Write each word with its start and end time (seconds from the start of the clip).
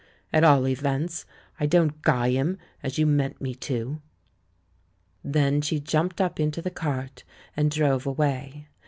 At 0.33 0.43
all 0.43 0.67
events, 0.67 1.27
I 1.59 1.67
don't 1.67 2.01
guy 2.01 2.29
him, 2.31 2.57
as 2.81 2.97
you 2.97 3.05
meant 3.05 3.39
me 3.39 3.53
to." 3.53 4.01
Then 5.23 5.61
she 5.61 5.79
jumped 5.79 6.19
up 6.19 6.39
into 6.39 6.59
the 6.59 6.71
"cart" 6.71 7.23
and 7.55 7.69
drove 7.69 8.07
away. 8.07 8.67